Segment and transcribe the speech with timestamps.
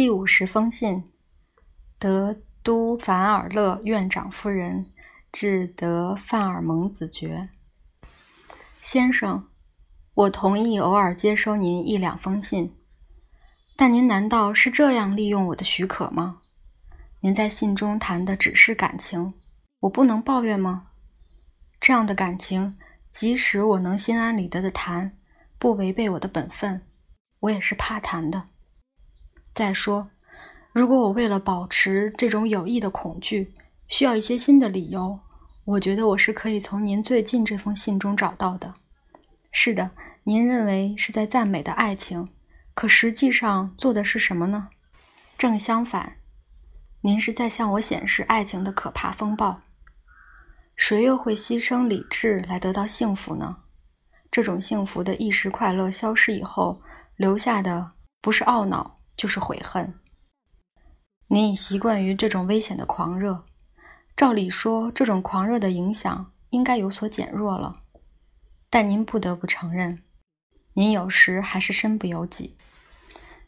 [0.00, 1.12] 第五十封信，
[1.98, 4.90] 德都凡尔勒院长夫人
[5.30, 7.50] 致德范尔蒙子爵
[8.80, 9.46] 先生，
[10.14, 12.74] 我同意偶尔接收您一两封信，
[13.76, 16.40] 但您难道是这样利用我的许可吗？
[17.20, 19.34] 您在信中谈的只是感情，
[19.80, 20.92] 我不能抱怨吗？
[21.78, 22.78] 这样的感情，
[23.12, 25.18] 即使我能心安理得的谈，
[25.58, 26.80] 不违背我的本分，
[27.40, 28.46] 我也是怕谈的。
[29.54, 30.08] 再说，
[30.72, 33.52] 如果我为了保持这种有益的恐惧，
[33.88, 35.18] 需要一些新的理由，
[35.64, 38.72] 我觉得我是可以从您最近这封信中找到的。
[39.52, 39.90] 是的，
[40.24, 42.28] 您认为是在赞美的爱情，
[42.74, 44.68] 可实际上做的是什么呢？
[45.36, 46.18] 正相反，
[47.00, 49.62] 您是在向我显示爱情的可怕风暴。
[50.76, 53.58] 谁又会牺牲理智来得到幸福呢？
[54.30, 56.80] 这种幸福的一时快乐消失以后，
[57.16, 58.99] 留下的不是懊恼。
[59.20, 59.92] 就是悔恨。
[61.28, 63.44] 您已习惯于这种危险的狂热，
[64.16, 67.82] 照理说，这种狂热的影响应该有所减弱了。
[68.70, 70.02] 但您不得不承认，
[70.72, 72.56] 您有时还是身不由己。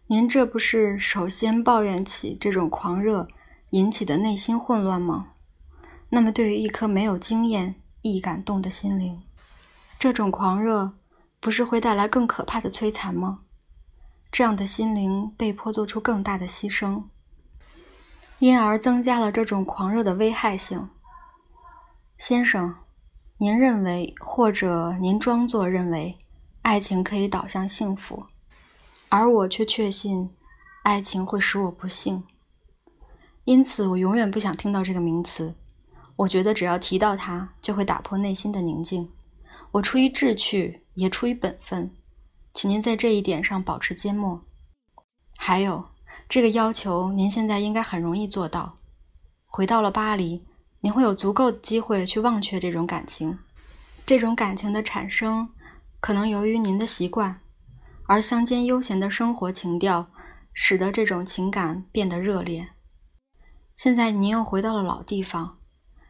[0.08, 3.26] 您这不是首先抱怨起这种狂热
[3.70, 5.32] 引起的内心混乱吗？
[6.10, 9.22] 那么，对于一颗没有经验、易感动的心灵，
[9.98, 10.92] 这种狂热
[11.40, 13.38] 不是会带来更可怕的摧残吗？
[14.32, 17.02] 这样的心灵被迫做出更大的牺牲，
[18.38, 20.88] 因而增加了这种狂热的危害性。
[22.16, 22.74] 先生，
[23.36, 26.16] 您认为，或者您装作认为，
[26.62, 28.24] 爱情可以导向幸福，
[29.10, 30.30] 而我却确信，
[30.82, 32.24] 爱情会使我不幸。
[33.44, 35.54] 因此，我永远不想听到这个名词。
[36.16, 39.10] 我觉得只要提到它，就会打破内心的宁静。
[39.72, 41.92] 我出于志趣，也出于本分。
[42.54, 44.42] 请您在这一点上保持缄默。
[45.36, 45.84] 还有，
[46.28, 48.74] 这个要求您现在应该很容易做到。
[49.46, 50.44] 回到了巴黎，
[50.80, 53.38] 您会有足够的机会去忘却这种感情。
[54.04, 55.48] 这种感情的产生，
[56.00, 57.40] 可能由于您的习惯，
[58.06, 60.08] 而乡间悠闲的生活情调，
[60.52, 62.70] 使得这种情感变得热烈。
[63.76, 65.58] 现在您又回到了老地方，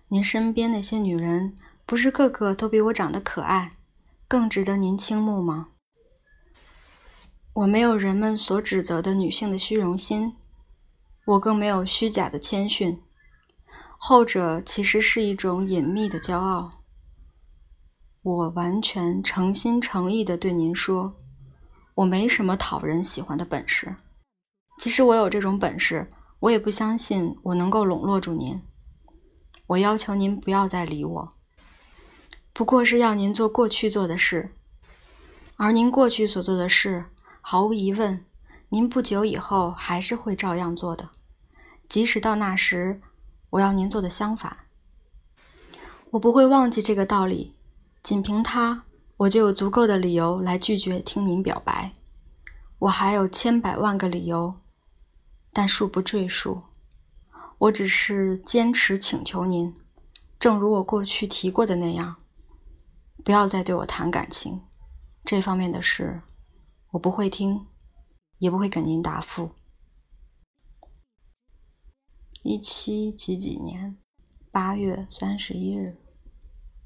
[0.08, 1.54] 您身边那些女人，
[1.84, 3.72] 不是个个都比我长得可爱，
[4.26, 5.69] 更值得您倾慕吗？
[7.54, 10.34] 我没有人们所指责的女性的虚荣心，
[11.26, 12.98] 我更没有虚假的谦逊，
[13.98, 16.80] 后者其实是一种隐秘的骄傲。
[18.22, 21.14] 我完全诚心诚意地对您说，
[21.96, 23.96] 我没什么讨人喜欢的本事，
[24.78, 28.62] 即使我有这种本事，我也不相信我能够笼络住您。
[29.66, 31.34] 我要求您不要再理我，
[32.54, 34.54] 不过是要您做过去做的事，
[35.56, 37.04] 而您过去所做的事。
[37.44, 38.25] 毫无疑问，
[38.69, 41.10] 您不久以后还是会照样做的，
[41.88, 43.03] 即使到那时，
[43.50, 44.56] 我要您做的相反。
[46.12, 47.54] 我不会忘记这个道理，
[48.02, 48.84] 仅凭它，
[49.16, 51.92] 我就有足够的理由来拒绝听您表白。
[52.78, 54.54] 我还有千百万个理由，
[55.52, 56.62] 但数不赘述。
[57.58, 59.75] 我只是坚持请求您，
[60.38, 62.16] 正如我过去提过的那样，
[63.25, 64.62] 不要再对我谈感情
[65.25, 66.22] 这方面的事。
[66.92, 67.66] 我不会听，
[68.38, 69.53] 也不会给您答复。
[72.42, 73.97] 一七几几年
[74.50, 76.01] 八月三十一日。